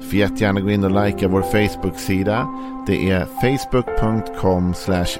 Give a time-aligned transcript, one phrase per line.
[0.00, 2.48] Får jättegärna gå in och likea vår Facebook-sida.
[2.86, 4.74] Det är facebook.com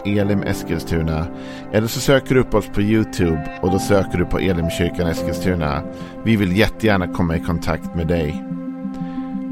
[0.04, 1.26] elimeskilstuna.
[1.72, 5.82] Eller så söker du upp oss på YouTube och då söker du på Elimkyrkan Eskilstuna.
[6.24, 8.44] Vi vill jättegärna komma i kontakt med dig.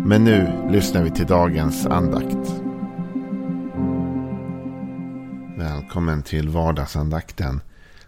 [0.05, 2.63] Men nu lyssnar vi till dagens andakt.
[5.59, 7.61] Välkommen till vardagsandakten.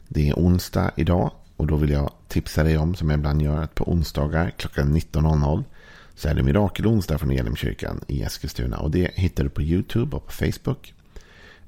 [0.09, 3.63] Det är onsdag idag och då vill jag tipsa dig om, som jag ibland gör,
[3.63, 5.65] att på onsdagar klockan 19.00
[6.19, 8.79] så är det Mirakelonsdag från Elimkyrkan i Eskilstuna.
[8.79, 10.95] Och det hittar du på YouTube och på Facebook.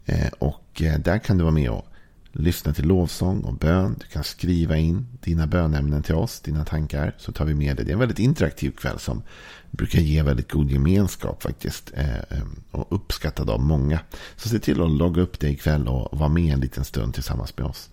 [0.07, 1.87] Eh, och eh, där kan du vara med och
[2.33, 3.97] lyssna till lovsång och bön.
[4.01, 7.15] Du kan skriva in dina bönämnen till oss, dina tankar.
[7.19, 7.85] Så tar vi med det.
[7.85, 9.23] Det är en väldigt interaktiv kväll som
[9.71, 11.93] brukar ge väldigt god gemenskap faktiskt.
[11.95, 14.01] Eh, och uppskattad av många.
[14.37, 17.57] Så se till att logga upp dig ikväll och vara med en liten stund tillsammans
[17.57, 17.91] med oss.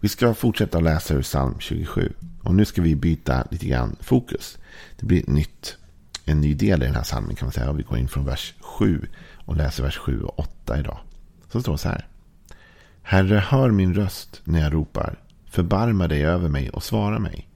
[0.00, 2.12] Vi ska fortsätta läsa ur psalm 27.
[2.42, 4.58] Och nu ska vi byta lite grann fokus.
[4.96, 5.76] Det blir ett nytt,
[6.24, 7.70] en ny del i den här psalmen kan man säga.
[7.70, 9.08] Och vi går in från vers 7
[9.44, 10.98] och läser vers 7 och 8 idag.
[11.50, 12.06] Som står så här.
[13.02, 15.18] Herre, hör min röst när jag ropar.
[15.50, 17.48] Förbarma dig över mig och svara mig.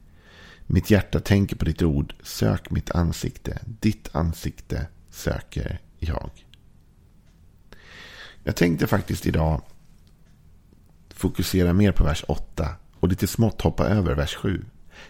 [0.67, 2.15] Mitt hjärta tänker på ditt ord.
[2.23, 3.59] Sök mitt ansikte.
[3.65, 6.31] Ditt ansikte söker jag.
[8.45, 9.63] Jag tänkte faktiskt idag
[11.23, 12.69] fokusera mer på vers 8
[13.01, 14.65] och lite smått hoppa över vers 7.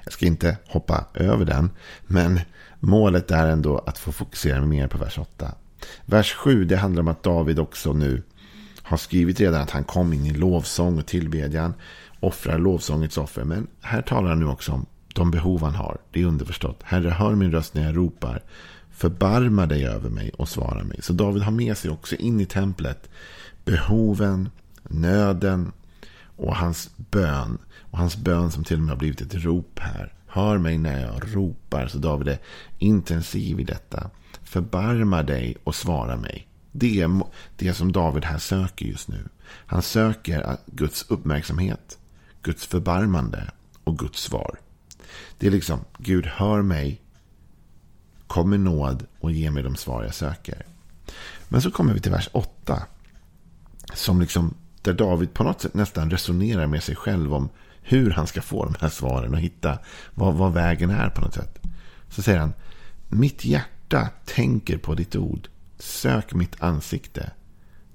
[0.05, 1.71] Jag ska inte hoppa över den,
[2.07, 2.41] men
[2.81, 5.55] målet är ändå att få fokusera mer på vers 8.
[6.05, 8.23] Vers 7 det handlar om att David också nu
[8.83, 11.75] har skrivit redan att han kom in i lovsång och tillbedjan.
[12.21, 13.45] Offrar lovsångets offer.
[13.45, 15.99] Men här talar han nu också om de behov han har.
[16.11, 16.81] Det är underförstått.
[16.83, 18.43] Herre, hör min röst när jag ropar.
[18.91, 21.03] Förbarma dig över mig och svara mig.
[21.03, 23.09] Så David har med sig också in i templet
[23.65, 24.49] behoven,
[24.83, 25.73] nöden
[26.37, 27.59] och hans bön.
[27.91, 30.15] Och hans bön som till och med har blivit ett rop här.
[30.27, 31.87] Hör mig när jag ropar.
[31.87, 32.39] Så David är
[32.79, 34.11] intensiv i detta.
[34.43, 36.49] Förbarma dig och svara mig.
[36.73, 37.23] Det är
[37.57, 39.29] det som David här söker just nu.
[39.67, 41.99] Han söker Guds uppmärksamhet,
[42.43, 43.51] Guds förbarmande
[43.85, 44.59] och Guds svar.
[45.39, 47.03] Det är liksom, Gud hör mig,
[48.27, 50.67] kom med nåd och ge mig de svar jag söker.
[51.49, 52.83] Men så kommer vi till vers 8.
[53.95, 57.49] Som liksom, där David på något sätt nästan resonerar med sig själv om
[57.83, 59.79] hur han ska få de här svaren och hitta
[60.15, 61.59] vad, vad vägen är på något sätt.
[62.09, 62.53] Så säger han,
[63.09, 65.49] mitt hjärta tänker på ditt ord.
[65.79, 67.31] Sök mitt ansikte.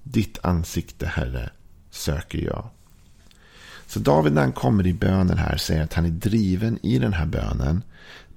[0.03, 1.49] Ditt ansikte, Herre,
[1.91, 2.69] söker jag.
[3.87, 7.13] Så David när han kommer i bönen här säger att han är driven i den
[7.13, 7.83] här bönen.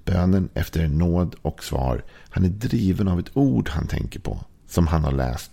[0.05, 2.03] Bönen efter nåd och svar.
[2.29, 4.43] Han är driven av ett ord han tänker på.
[4.67, 5.51] Som han har läst.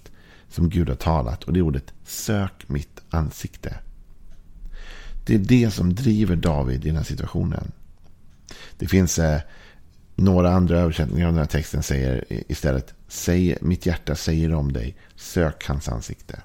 [0.48, 1.44] Som Gud har talat.
[1.44, 3.78] Och det är ordet sök mitt ansikte.
[5.26, 7.72] Det är det som driver David i den här situationen.
[8.78, 9.41] Det finns eh,
[10.14, 14.97] några andra översättningar av den här texten säger istället Säg, mitt hjärta säger om dig,
[15.16, 16.42] sök hans ansikte.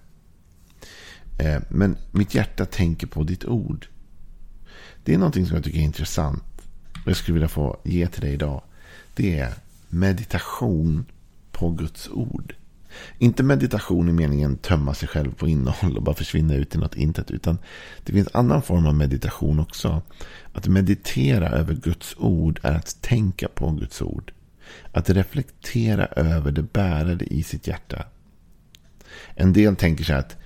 [1.40, 3.88] Eh, men mitt hjärta tänker på ditt ord.
[5.03, 6.44] Det är någonting som jag tycker är intressant.
[7.03, 8.62] Och jag skulle vilja få ge till dig idag.
[9.16, 9.53] Det är
[9.90, 11.06] meditation
[11.52, 12.56] på Guds ord.
[13.18, 16.96] Inte meditation i meningen tömma sig själv på innehåll och bara försvinna ut i något
[16.96, 17.31] intet.
[17.31, 17.58] Utan
[18.04, 20.02] det finns annan form av meditation också.
[20.54, 24.31] Att meditera över Guds ord är att tänka på Guds ord.
[24.92, 28.06] Att reflektera över det bärade i sitt hjärta.
[29.36, 30.38] En del tänker sig att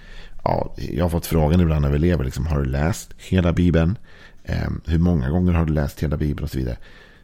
[0.43, 2.23] ja, jag har fått frågan ibland av elever.
[2.23, 3.97] Liksom, har du läst hela Bibeln?
[4.43, 6.43] Eh, hur många gånger har du läst hela Bibeln?
[6.43, 6.77] Och så vidare.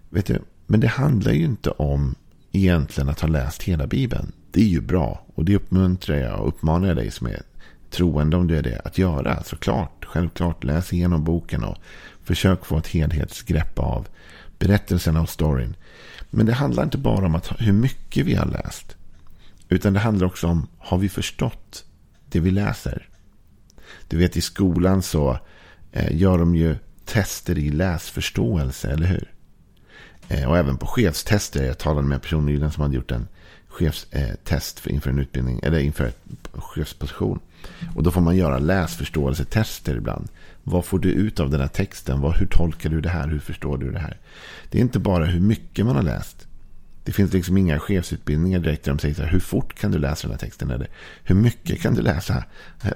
[0.10, 2.16] Vet du, men det handlar ju inte om
[2.52, 4.32] egentligen att ha läst hela Bibeln.
[4.54, 5.26] Det är ju bra.
[5.36, 7.42] Och det uppmuntrar jag och uppmanar dig som är
[7.90, 9.34] troende om du är det att göra.
[9.34, 10.64] Alltså, Såklart, självklart.
[10.64, 11.78] Läs igenom boken och
[12.24, 14.08] försök få ett helhetsgrepp av
[14.60, 15.76] berättelsen av storyn.
[16.30, 18.96] Men det handlar inte bara om att, hur mycket vi har läst.
[19.70, 21.86] Utan det handlar också om, har vi förstått
[22.30, 23.10] det vi läser?
[24.08, 25.40] Du vet i skolan så
[25.92, 26.76] eh, gör de ju
[27.06, 29.34] tester i läsförståelse, eller hur?
[30.28, 31.66] Eh, och även på chefstester.
[31.66, 33.28] Jag talade med en person nyligen som hade gjort en
[33.74, 37.40] chefstest inför en utbildning, eller inför en chefsposition.
[37.96, 40.28] Och då får man göra läsförståelsetester ibland.
[40.64, 42.22] Vad får du ut av den här texten?
[42.22, 43.28] Vad, hur tolkar du det här?
[43.28, 44.18] Hur förstår du det här?
[44.70, 46.48] Det är inte bara hur mycket man har läst.
[47.04, 50.00] Det finns liksom inga chefsutbildningar direkt där de säger så här, hur fort kan du
[50.00, 50.72] läsa den här texten?
[50.72, 50.88] Eller
[51.24, 52.44] hur mycket kan du läsa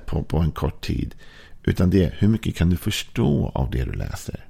[0.05, 1.15] på, på en kort tid?
[1.63, 4.45] Utan det är hur mycket kan du förstå av det du läser?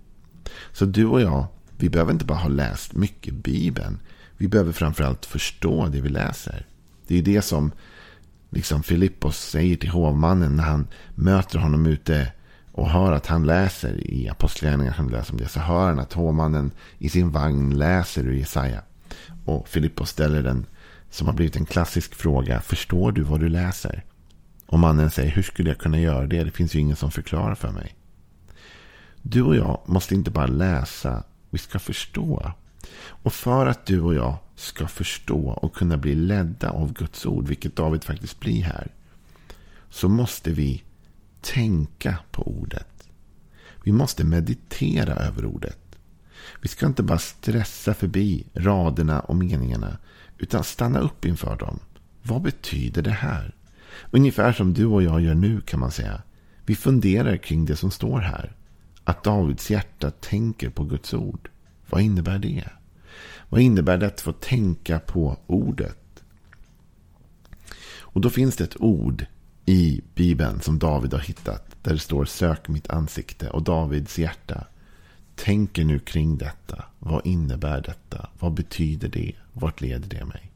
[0.71, 1.45] Så du och jag,
[1.77, 3.99] vi behöver inte bara ha läst mycket Bibeln.
[4.37, 6.65] Vi behöver framförallt förstå det vi läser.
[7.07, 7.71] Det är det som
[8.49, 12.31] liksom Filippos säger till hovmannen när han möter honom ute
[12.71, 16.13] och hör att han läser i Apostlagärningarna, han läser om det, så hör han att
[16.13, 18.81] hovmannen i sin vagn läser ur Jesaja.
[19.45, 20.65] Och Filippos ställer den
[21.09, 24.03] som har blivit en klassisk fråga, förstår du vad du läser?
[24.65, 26.43] Och mannen säger, hur skulle jag kunna göra det?
[26.43, 27.95] Det finns ju ingen som förklarar för mig.
[29.21, 32.51] Du och jag måste inte bara läsa, vi ska förstå.
[32.95, 37.47] Och för att du och jag ska förstå och kunna bli ledda av Guds ord,
[37.47, 38.91] vilket David faktiskt blir här,
[39.89, 40.83] så måste vi
[41.41, 43.09] tänka på ordet.
[43.83, 45.79] Vi måste meditera över ordet.
[46.61, 49.97] Vi ska inte bara stressa förbi raderna och meningarna,
[50.37, 51.79] utan stanna upp inför dem.
[52.23, 53.55] Vad betyder det här?
[54.11, 56.21] Ungefär som du och jag gör nu kan man säga.
[56.65, 58.55] Vi funderar kring det som står här.
[59.03, 61.49] Att Davids hjärta tänker på Guds ord.
[61.89, 62.69] Vad innebär det?
[63.49, 66.23] Vad innebär det att få tänka på ordet?
[67.99, 69.25] Och då finns det ett ord
[69.65, 71.75] i Bibeln som David har hittat.
[71.81, 74.67] Där det står sök mitt ansikte och Davids hjärta.
[75.35, 76.83] Tänker nu kring detta.
[76.99, 78.29] Vad innebär detta?
[78.39, 79.33] Vad betyder det?
[79.53, 80.51] Vart leder det mig?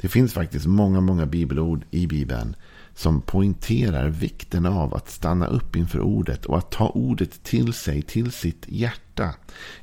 [0.00, 2.56] Det finns faktiskt många, många bibelord i Bibeln
[2.94, 8.02] som poängterar vikten av att stanna upp inför ordet och att ta ordet till sig,
[8.02, 9.34] till sitt hjärta.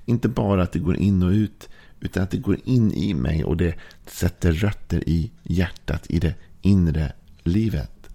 [0.06, 1.70] Inte bara att det går in och ut,
[2.00, 3.76] utan att det går in i mig och det
[4.06, 7.12] sätter rötter i hjärtat, i det inre
[7.44, 8.10] livet.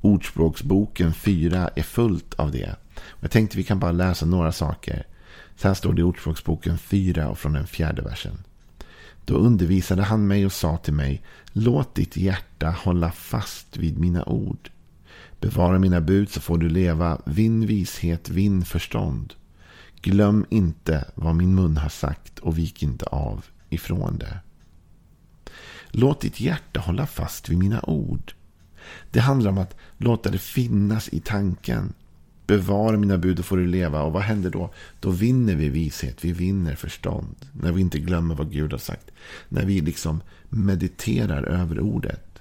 [0.00, 2.76] Ordspråksboken 4 är fullt av det.
[3.20, 5.06] Jag tänkte vi kan bara läsa några saker.
[5.56, 8.38] Så här står det i Ordspråksboken 4 och från den fjärde versen.
[9.24, 11.22] Då undervisade han mig och sa till mig,
[11.52, 14.70] låt ditt hjärta hålla fast vid mina ord.
[15.40, 19.34] Bevara mina bud så får du leva, vinn vishet, vinn förstånd.
[20.02, 24.40] Glöm inte vad min mun har sagt och vik inte av ifrån det.
[25.90, 28.32] Låt ditt hjärta hålla fast vid mina ord.
[29.10, 31.92] Det handlar om att låta det finnas i tanken.
[32.52, 34.02] Bevara mina bud och får du leva.
[34.02, 34.70] Och vad händer då?
[35.00, 36.24] Då vinner vi vishet.
[36.24, 37.36] Vi vinner förstånd.
[37.52, 39.10] När vi inte glömmer vad Gud har sagt.
[39.48, 42.38] När vi liksom mediterar över ordet.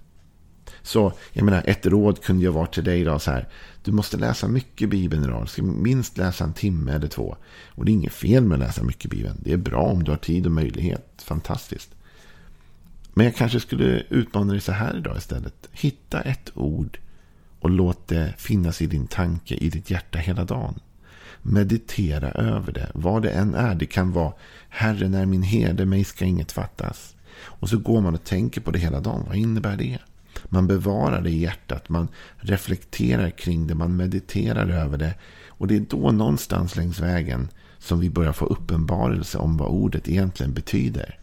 [0.81, 3.48] Så jag menar, ett råd kunde jag vara till dig idag så här.
[3.84, 5.44] Du måste läsa mycket Bibeln idag.
[5.44, 7.38] Du ska minst läsa en timme eller två.
[7.68, 9.38] Och det är inget fel med att läsa mycket Bibeln.
[9.40, 11.22] Det är bra om du har tid och möjlighet.
[11.24, 11.90] Fantastiskt.
[13.14, 15.69] Men jag kanske skulle utmana dig så här idag istället.
[15.72, 16.98] Hitta ett ord
[17.62, 20.80] och låt det finnas i din tanke, i ditt hjärta hela dagen.
[21.42, 23.75] Meditera över det, vad det än är.
[23.75, 24.34] Det kan vara
[24.69, 27.16] Herren är min herde, mig ska inget fattas.
[27.44, 29.24] Och så går man och tänker på det hela dagen.
[29.28, 30.00] Vad innebär det?
[30.46, 35.14] Man bevarar det i hjärtat, man reflekterar kring det, man mediterar över det.
[35.48, 37.50] Och det är då någonstans längs vägen
[37.80, 41.19] som vi börjar få uppenbarelse om vad ordet egentligen betyder.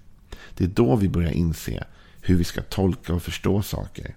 [0.55, 1.84] Det är då vi börjar inse
[2.20, 4.14] hur vi ska tolka och förstå saker.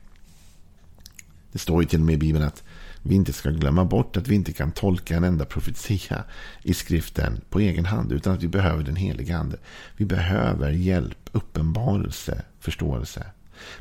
[1.52, 2.64] Det står ju till och med i Bibeln att
[3.02, 6.24] vi inte ska glömma bort att vi inte kan tolka en enda profetia
[6.64, 8.12] i skriften på egen hand.
[8.12, 9.58] Utan att vi behöver den heliga ande.
[9.98, 13.26] Vi behöver hjälp, uppenbarelse, förståelse.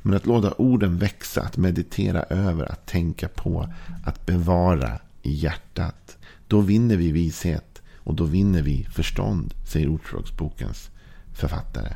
[0.03, 3.73] Men att låta orden växa, att meditera över, att tänka på,
[4.05, 6.17] att bevara i hjärtat.
[6.49, 10.91] Då vinner vi vishet och då vinner vi förstånd, säger Ordspråksbokens
[11.35, 11.95] författare.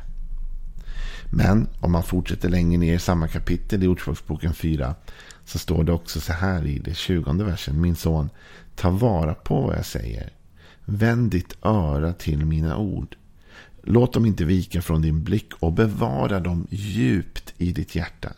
[1.31, 4.95] Men om man fortsätter längre ner i samma kapitel i Ordspråksboken 4
[5.45, 7.81] så står det också så här i det tjugonde versen.
[7.81, 8.29] Min son,
[8.75, 10.33] ta vara på vad jag säger.
[10.85, 13.15] Vänd ditt öra till mina ord.
[13.83, 18.33] Låt dem inte vika från din blick och bevara dem djupt i ditt hjärta.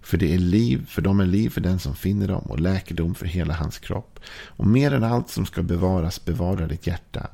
[0.00, 3.14] För det är liv, för de är liv för den som finner dem och läkedom
[3.14, 4.20] för hela hans kropp.
[4.46, 7.30] Och mer än allt som ska bevaras, bevara ditt hjärta.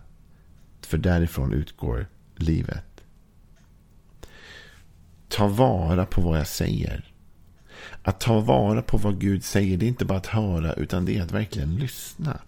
[0.81, 2.07] För därifrån utgår
[2.37, 2.85] livet.
[5.29, 7.12] Ta vara på vad jag säger.
[8.03, 11.19] Att ta vara på vad Gud säger, det är inte bara att höra, utan det
[11.19, 12.39] är att verkligen lyssna.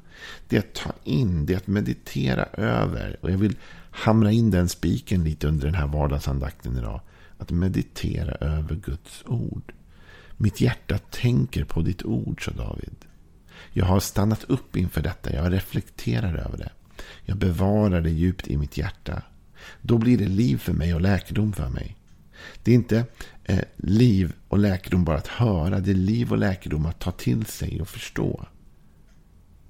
[0.48, 3.16] Det är att ta in, det är att meditera över.
[3.20, 3.56] Och jag vill
[3.90, 7.00] hamra in den spiken lite under den här vardagsandakten idag.
[7.38, 9.72] Att meditera över Guds ord.
[10.36, 12.96] Mitt hjärta tänker på ditt ord, sa David.
[13.72, 16.70] Jag har stannat upp inför detta, jag reflekterar över det.
[17.24, 19.22] Jag bevarar det djupt i mitt hjärta.
[19.80, 21.96] Då blir det liv för mig och läkedom för mig.
[22.62, 23.04] Det är inte
[23.44, 25.80] eh, liv och läkedom bara att höra.
[25.80, 28.46] Det är liv och läkedom att ta till sig och förstå.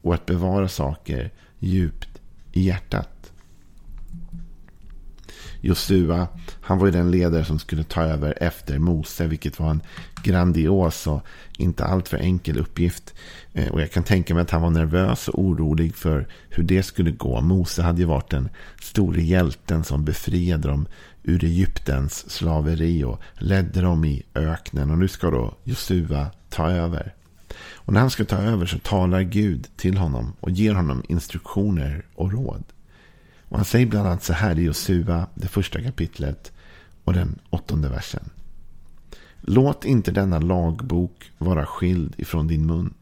[0.02, 2.20] Och att bevara saker djupt
[2.52, 3.32] i hjärtat.
[5.64, 6.28] Josua,
[6.60, 9.82] han var ju den ledare som skulle ta över efter Mose, vilket var en
[10.22, 11.20] grandios och
[11.58, 13.14] inte alltför enkel uppgift.
[13.52, 16.82] Eh, och jag kan tänka mig att han var nervös och orolig för hur det
[16.82, 17.40] skulle gå.
[17.40, 18.48] Mose hade ju varit den
[18.82, 20.86] store hjälten som befriade dem
[21.22, 24.90] ur Egyptens slaveri och ledde dem i öknen.
[24.90, 27.14] Och nu ska då Josua ta över.
[27.74, 32.06] Och när han ska ta över så talar Gud till honom och ger honom instruktioner
[32.14, 32.64] och råd.
[33.54, 36.52] Och han säger bland annat så här i Josua, det första kapitlet
[37.04, 38.30] och den åttonde versen.
[39.40, 42.94] Låt inte denna lagbok vara skild ifrån din mun.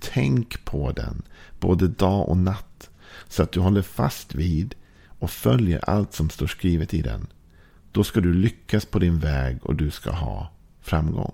[0.00, 1.22] Tänk på den,
[1.60, 2.90] både dag och natt,
[3.28, 4.74] så att du håller fast vid
[5.18, 7.26] och följer allt som står skrivet i den.
[7.92, 11.32] Då ska du lyckas på din väg och du ska ha framgång.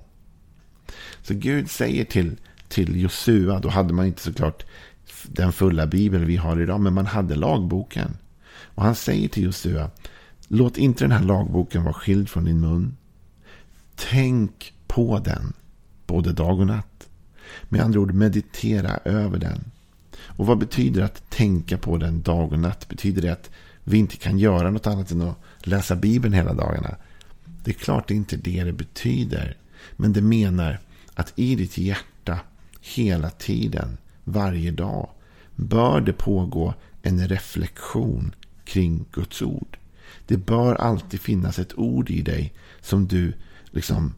[1.22, 2.36] Så Gud säger till,
[2.68, 4.66] till Josua, då hade man inte såklart
[5.24, 8.16] den fulla bibel vi har idag, men man hade lagboken.
[8.76, 9.90] Och han säger till Josua,
[10.48, 12.96] låt inte den här lagboken vara skild från din mun.
[13.94, 15.52] Tänk på den,
[16.06, 17.08] både dag och natt.
[17.68, 19.64] Med andra ord, meditera över den.
[20.18, 22.88] Och vad betyder att tänka på den dag och natt?
[22.88, 23.50] Betyder det att
[23.84, 26.96] vi inte kan göra något annat än att läsa Bibeln hela dagarna?
[27.64, 29.56] Det är klart det är inte det det betyder.
[29.96, 30.78] Men det menar
[31.14, 32.38] att i ditt hjärta
[32.80, 35.08] hela tiden, varje dag,
[35.54, 38.34] bör det pågå en reflektion
[38.66, 39.78] kring Guds ord.
[40.26, 43.32] Det bör alltid finnas ett ord i dig som du
[43.70, 44.14] liksom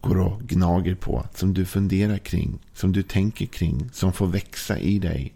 [0.00, 1.26] går och gnager på.
[1.34, 2.58] Som du funderar kring.
[2.74, 3.90] Som du tänker kring.
[3.92, 5.34] Som får växa i dig.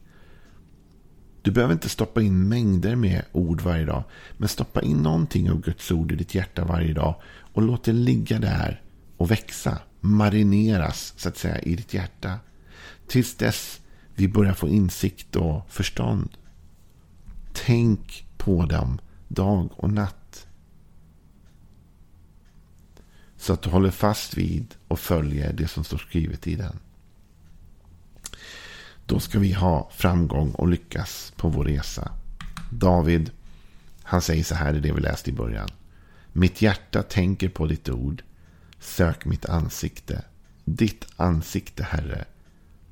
[1.42, 4.04] Du behöver inte stoppa in mängder med ord varje dag.
[4.36, 7.14] Men stoppa in någonting av Guds ord i ditt hjärta varje dag.
[7.52, 8.82] Och låt det ligga där
[9.16, 9.78] och växa.
[10.00, 12.38] Marineras så att säga i ditt hjärta.
[13.06, 13.80] Tills dess
[14.14, 16.30] vi börjar få insikt och förstånd.
[17.52, 20.46] Tänk på dem dag och natt.
[23.36, 26.78] Så att du håller fast vid och följer det som står skrivet i den.
[29.06, 32.12] Då ska vi ha framgång och lyckas på vår resa.
[32.70, 33.30] David,
[34.02, 35.68] han säger så här i det vi läste i början.
[36.32, 38.22] Mitt hjärta tänker på ditt ord.
[38.78, 40.24] Sök mitt ansikte.
[40.64, 42.24] Ditt ansikte, Herre,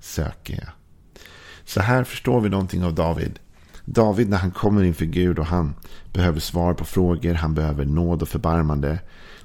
[0.00, 0.72] söker jag.
[1.64, 3.38] Så här förstår vi någonting av David.
[3.84, 5.74] David när han kommer inför Gud och han
[6.12, 8.98] behöver svar på frågor, han behöver nåd och förbarmande.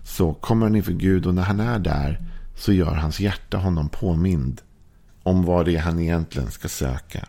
[0.04, 2.22] Så kommer han inför Gud och när han är där
[2.56, 4.62] så gör hans hjärta honom påmind
[5.24, 7.28] om vad det är han egentligen ska söka.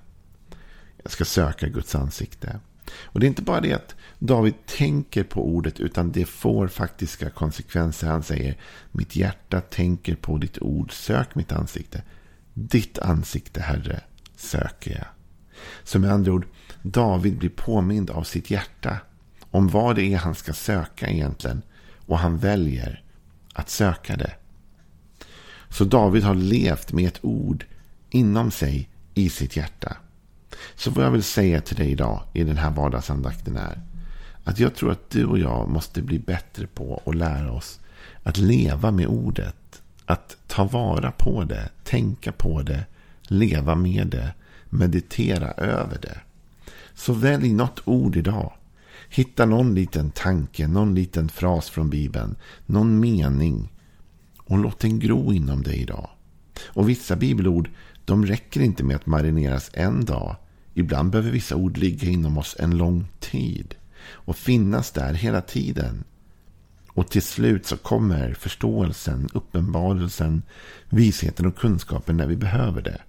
[1.02, 2.60] Jag ska söka Guds ansikte.
[3.02, 7.30] Och det är inte bara det att David tänker på ordet utan det får faktiska
[7.30, 8.06] konsekvenser.
[8.06, 8.56] Han säger
[8.92, 12.02] mitt hjärta tänker på ditt ord, sök mitt ansikte.
[12.54, 14.00] Ditt ansikte, Herre,
[14.36, 15.17] söker jag.
[15.88, 16.46] Så med andra ord,
[16.82, 18.98] David blir påmind av sitt hjärta
[19.50, 21.62] om vad det är han ska söka egentligen.
[22.06, 23.02] Och han väljer
[23.52, 24.32] att söka det.
[25.68, 27.64] Så David har levt med ett ord
[28.10, 29.96] inom sig i sitt hjärta.
[30.74, 33.80] Så vad jag vill säga till dig idag i den här vardagsandakten är
[34.44, 37.80] att jag tror att du och jag måste bli bättre på att lära oss
[38.22, 39.82] att leva med ordet.
[40.04, 42.84] Att ta vara på det, tänka på det,
[43.22, 44.34] leva med det,
[44.70, 46.20] meditera över det.
[46.94, 48.52] Så välj något ord idag.
[49.08, 53.72] Hitta någon liten tanke, någon liten fras från Bibeln, någon mening.
[54.38, 56.10] Och låt den gro inom dig idag.
[56.64, 57.70] Och vissa bibelord,
[58.04, 60.36] de räcker inte med att marineras en dag.
[60.74, 63.74] Ibland behöver vissa ord ligga inom oss en lång tid.
[64.10, 66.04] Och finnas där hela tiden.
[66.88, 70.42] Och till slut så kommer förståelsen, uppenbarelsen,
[70.88, 73.00] visheten och kunskapen när vi behöver det.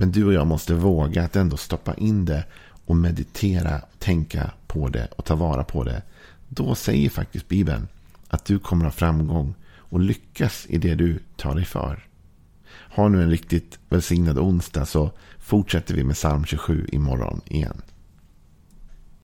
[0.00, 2.44] Men du och jag måste våga att ändå stoppa in det
[2.86, 6.02] och meditera, tänka på det och ta vara på det.
[6.48, 7.88] Då säger faktiskt Bibeln
[8.28, 12.06] att du kommer ha framgång och lyckas i det du tar dig för.
[12.94, 17.82] Ha nu en riktigt välsignad onsdag så fortsätter vi med psalm 27 imorgon igen.